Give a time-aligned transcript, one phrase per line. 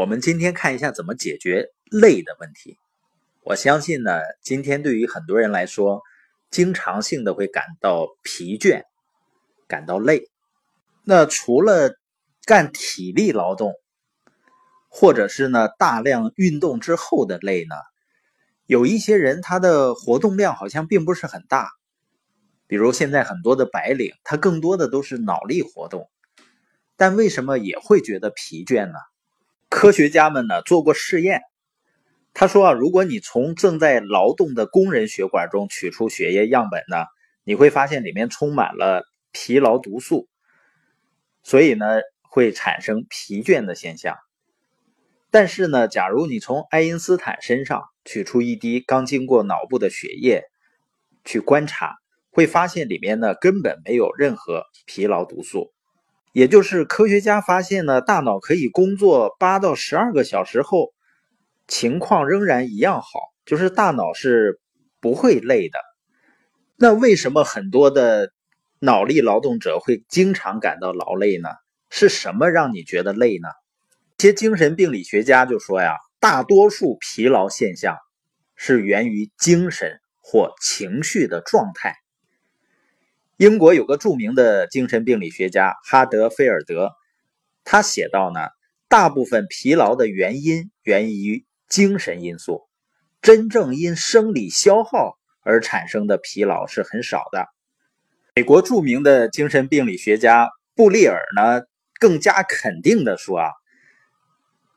[0.00, 2.78] 我们今天看一下怎么解决累的问题。
[3.42, 6.00] 我相信呢，今天对于很多人来说，
[6.50, 8.84] 经常性的会感到疲倦，
[9.68, 10.30] 感到累。
[11.04, 11.98] 那除了
[12.46, 13.74] 干体力劳动，
[14.88, 17.74] 或者是呢大量运动之后的累呢，
[18.64, 21.68] 有一些人他的活动量好像并不是很大。
[22.66, 26.08] 比如现在很多的白领，他更多的都是脑力活动，
[26.96, 28.94] 但为什么也会觉得疲倦呢？
[29.70, 31.40] 科学家们呢做过试验，
[32.34, 37.06] 他说啊，如果你从正在劳动的工人血管中取出血液样本呢，
[37.44, 40.28] 你会发现里面充满了疲劳毒素，
[41.42, 41.86] 所以呢
[42.20, 44.16] 会产生疲倦的现象。
[45.30, 50.42] 但是呢，假如你从爱因斯坦身上取出一滴刚经过脑部的血液
[51.24, 51.96] 去观察。
[52.32, 55.72] 会发现里面呢根本没有任何疲劳毒素，
[56.32, 60.92] 也就是科学家发现呢，大脑可以工作八到十二个小时后，
[61.66, 63.08] 情况仍然一样好，
[63.44, 64.60] 就是大脑是
[65.00, 65.78] 不会累的。
[66.76, 68.32] 那为什么很多的
[68.78, 71.48] 脑力劳动者会经常感到劳累呢？
[71.90, 73.48] 是什么让你觉得累呢？
[74.18, 77.96] 一些精神病理学家就说呀，大多数疲劳现象
[78.54, 81.96] 是源于精神或情绪的状态。
[83.40, 86.90] 英国有个著名的精神病理学家哈德菲尔德，
[87.64, 88.40] 他写道呢，
[88.86, 92.68] 大部分疲劳的原因源于精神因素，
[93.22, 97.46] 真正因生理消耗而产生的疲劳是很少的。
[98.34, 101.62] 美国著名的精神病理学家布利尔呢，
[101.98, 103.48] 更加肯定的说啊，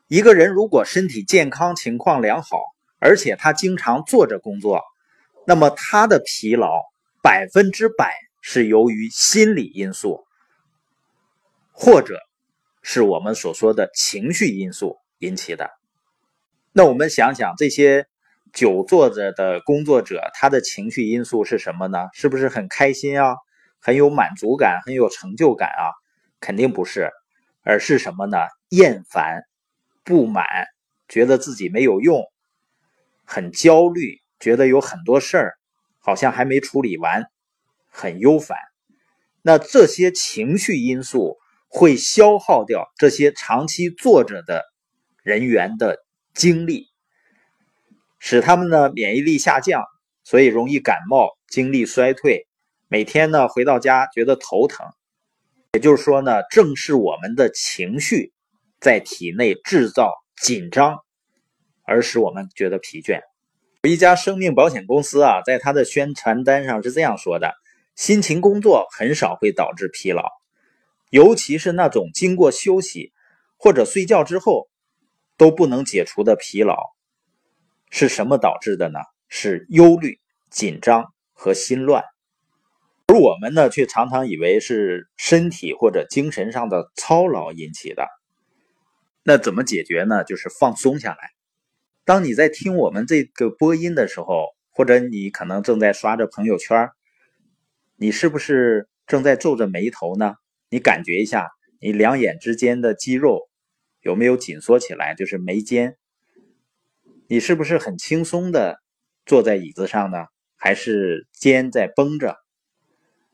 [0.08, 2.62] 一个人如果身体健康、情况良好，
[2.98, 4.80] 而且他经常坐着工作，
[5.46, 6.80] 那么他的疲劳
[7.22, 8.23] 百分之百。
[8.46, 10.26] 是由于心理因素，
[11.72, 12.20] 或者
[12.82, 15.70] 是我们所说的情绪因素引起的。
[16.70, 18.06] 那我们想想，这些
[18.52, 22.10] 久坐着的工作者，他的情绪因素是什么呢？
[22.12, 23.34] 是不是很开心啊？
[23.80, 25.88] 很有满足感，很有成就感啊？
[26.38, 27.10] 肯定不是，
[27.62, 28.36] 而是什么呢？
[28.68, 29.40] 厌烦、
[30.04, 30.44] 不满，
[31.08, 32.22] 觉得自己没有用，
[33.24, 35.54] 很焦虑，觉得有很多事儿
[35.98, 37.24] 好像还没处理完。
[37.96, 38.58] 很忧烦，
[39.40, 41.36] 那这些情绪因素
[41.68, 44.64] 会消耗掉这些长期坐着的
[45.22, 45.98] 人员的
[46.34, 46.88] 精力，
[48.18, 49.84] 使他们呢免疫力下降，
[50.24, 52.48] 所以容易感冒、精力衰退，
[52.88, 54.84] 每天呢回到家觉得头疼。
[55.74, 58.32] 也就是说呢，正是我们的情绪
[58.80, 60.98] 在体内制造紧张，
[61.84, 63.20] 而使我们觉得疲倦。
[63.82, 67.54] 有一家生命保险公司啊，在他的宣传单上是这样说的。
[67.94, 70.28] 辛勤工作很少会导致疲劳，
[71.10, 73.12] 尤其是那种经过休息
[73.56, 74.68] 或者睡觉之后
[75.36, 76.76] 都不能解除的疲劳，
[77.90, 78.98] 是什么导致的呢？
[79.28, 80.18] 是忧虑、
[80.50, 82.04] 紧张和心乱。
[83.06, 88.08] 而我们呢，却常常以为是身体或者精神上的操劳引起的。
[89.22, 90.24] 那怎么解决呢？
[90.24, 91.30] 就是放松下来。
[92.04, 96.90] 当你在听我们这个播音的时候，或者你可能正在刷着朋友圈。
[97.96, 100.34] 你是不是正在皱着眉头呢？
[100.68, 101.48] 你感觉一下，
[101.80, 103.48] 你两眼之间的肌肉
[104.00, 105.14] 有没有紧缩起来？
[105.14, 105.96] 就是眉间。
[107.28, 108.80] 你是不是很轻松的
[109.24, 110.26] 坐在椅子上呢？
[110.56, 112.36] 还是肩在绷着？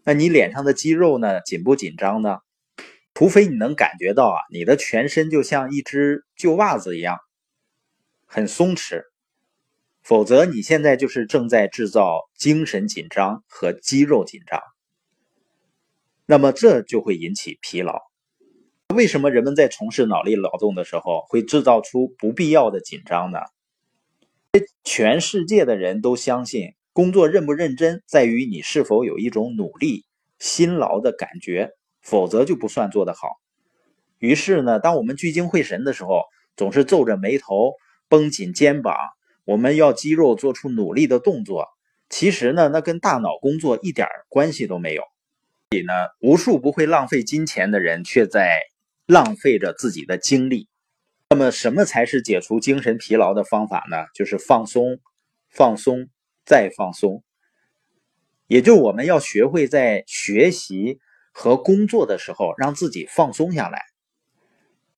[0.04, 1.40] 那你脸上的肌肉呢？
[1.40, 2.38] 紧不紧张呢？
[3.14, 7.18] 除非你能感觉到啊，你的全身就像一只旧袜子一样，
[8.26, 9.02] 很松弛。
[10.02, 14.60] 否则，你现在就是正在制造精神紧张和肌肉紧张，
[16.26, 18.00] 那么这就会引起疲劳。
[18.94, 23.38] 为什么人们在从事脑力劳动的时候会制造出不必要的紧张呢？
[24.82, 30.06] 全世界的人都相信，工作认不认真在于你是否有一种努力、
[30.40, 33.28] 辛劳的感觉，否则就不算做得好。
[34.18, 36.24] 于是呢，当我们聚精会神的时候，
[36.56, 37.74] 总是皱着眉头、
[38.08, 38.96] 绷紧肩膀。
[39.50, 41.66] 我们要肌肉做出努力的动作，
[42.08, 45.02] 其实呢，那跟大脑工作一点关系都没有。
[45.70, 48.60] 所以呢，无数不会浪费金钱的人，却在
[49.06, 50.68] 浪费着自己的精力。
[51.30, 53.96] 那么，什么才是解除精神疲劳的方法呢？
[54.14, 55.00] 就是放松，
[55.48, 56.08] 放松，
[56.44, 57.24] 再放松。
[58.46, 61.00] 也就我们要学会在学习
[61.32, 63.82] 和工作的时候，让自己放松下来。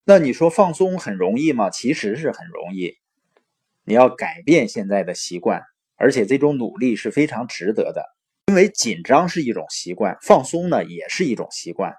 [0.04, 1.70] 那你说放松很容易吗？
[1.70, 2.98] 其实是很容易。
[3.84, 5.62] 你要改变现在的习惯，
[5.96, 8.04] 而且这种努力是非常值得的，
[8.46, 11.94] 因为紧张是一种习惯，放松呢也是一种习惯，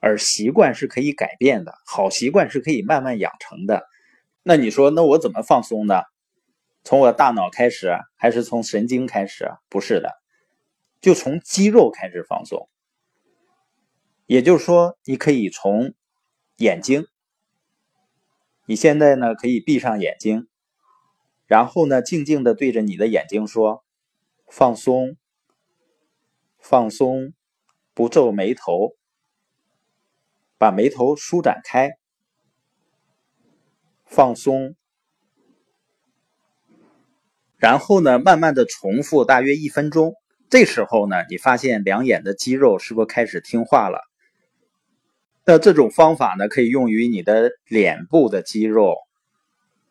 [0.00, 3.84] 而习惯是可以改变的，好习惯是可以慢慢养成的。
[4.42, 6.02] 那你说，那我怎么放松呢？
[6.84, 9.50] 从我大脑开始，还是从神经开始？
[9.68, 10.12] 不是的，
[11.00, 12.68] 就从肌肉开始放松。
[14.26, 15.94] 也就是说，你可以从
[16.58, 17.06] 眼睛，
[18.66, 20.46] 你现在呢可以闭上眼睛，
[21.46, 23.84] 然后呢静静的对着你的眼睛说
[24.50, 25.16] ：“放松，
[26.58, 27.32] 放松，
[27.94, 28.94] 不皱眉头，
[30.58, 31.92] 把眉头舒展开，
[34.04, 34.74] 放松。”
[37.58, 40.14] 然后呢，慢慢的重复大约一分钟。
[40.50, 44.00] 这时候呢，你发现两眼的肌肉是不是开始听话了？
[45.44, 48.96] 那这种方法呢，可以用于你的脸部的肌肉、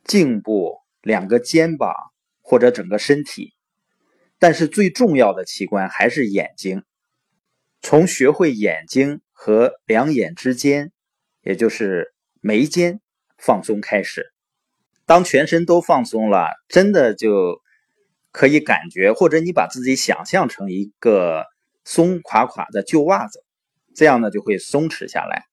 [0.03, 1.95] 颈部、两个肩膀
[2.41, 3.53] 或者整个身体。
[4.39, 6.83] 但是最重要的器官还是眼睛。
[7.81, 10.91] 从学会眼睛和两眼之间，
[11.41, 12.99] 也就是眉间
[13.37, 14.33] 放松开始。
[15.05, 17.61] 当全身都放松了，真的就
[18.31, 21.45] 可以感觉，或者你把自己想象成一个
[21.83, 23.45] 松垮垮的旧袜子。
[23.93, 25.45] 这样呢就会松弛下来，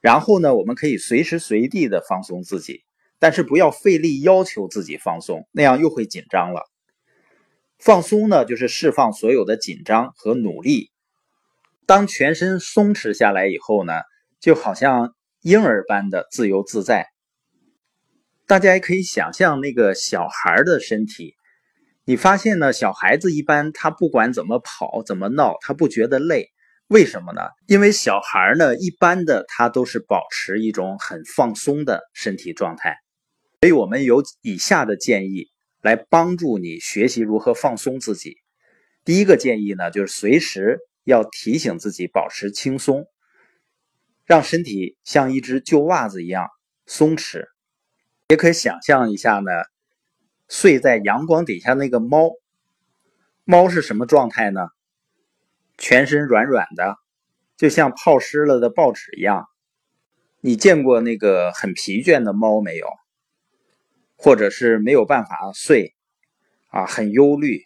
[0.00, 2.84] 然后呢，我们可以随时随地的放松自己，
[3.18, 6.62] 但是不要费力要求自己放松，那样又会紧张了。
[7.78, 10.90] 放松呢，就是释放所有的紧张和努力。
[11.86, 13.92] 当全身松弛下来以后呢，
[14.40, 17.06] 就好像婴儿般的自由自在。
[18.46, 21.34] 大家也可以想象那个小孩的身体，
[22.04, 26.48] 你发现呢，小孩子一般他不管怎么跑怎么闹，他不觉得累。
[26.88, 27.42] 为什么呢？
[27.66, 32.96] 因为小孩呢，一般的他都是保持一种很放松的身体状态，
[33.60, 35.48] 所以我们有以下的建议
[35.82, 38.36] 来帮助你学习如何放松自己。
[39.04, 43.06] 第一个建议呢，就是随时要提醒自己保持轻松，
[44.24, 46.48] 让身体像一只旧袜子一样
[46.86, 47.46] 松弛。
[48.28, 49.50] 也可以想象一下呢，
[50.48, 52.30] 睡在阳光底下那个猫，
[53.44, 54.68] 猫是什么状态呢？
[55.78, 56.96] 全身软软的，
[57.56, 59.46] 就像泡湿了的报纸一样。
[60.40, 62.86] 你见过那个很疲倦的猫没有？
[64.18, 65.94] 或者是没有办法睡
[66.66, 67.62] 啊，很忧虑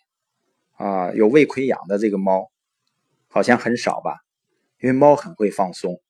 [0.75, 2.53] 啊，有胃溃疡的这个猫，
[3.27, 4.21] 好像很少吧？
[4.81, 6.01] 因为猫很会放松，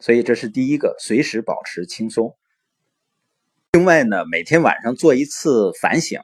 [0.00, 2.34] 所以这是第一个，随时保持轻松。
[3.72, 6.20] 另外呢，每天晚上做一次反省。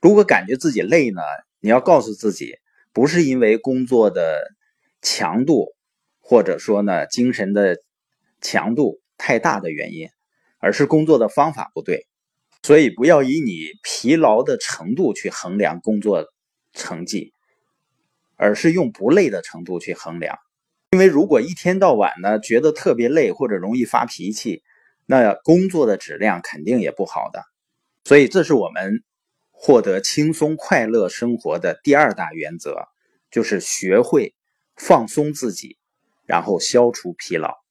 [0.00, 1.20] 如果感觉自己累呢，
[1.60, 2.56] 你要告诉自己。
[2.94, 4.52] 不是因为工作的
[5.00, 5.74] 强度，
[6.20, 7.78] 或者说呢精神的
[8.42, 10.10] 强度太大的原因，
[10.62, 12.06] 而是工作的方法不对。
[12.62, 16.24] 所以不要以你疲劳的程度去衡量工作
[16.72, 17.34] 成绩，
[18.36, 20.38] 而是用不累的程度去衡量。
[20.92, 24.62] 因为如果一天到晚呢觉得特别累或者容易发脾气，
[25.04, 27.42] 那工作的质量肯定也不好的。
[28.04, 29.02] 所以这是我们。
[29.64, 32.88] 获得轻松快乐生活的第二大原则，
[33.30, 34.34] 就是学会
[34.74, 35.76] 放松自己，
[36.26, 37.61] 然后消除疲劳。